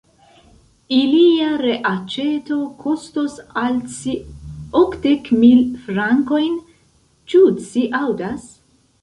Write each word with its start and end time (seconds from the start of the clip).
Ilia 0.99 1.49
reaĉeto 1.63 2.57
kostos 2.85 3.35
al 3.65 3.77
ci 3.97 4.15
okdek 4.81 5.31
mil 5.45 5.63
frankojn, 5.85 6.59
ĉu 7.35 7.45
ci 7.69 7.87
aŭdas? 8.03 8.51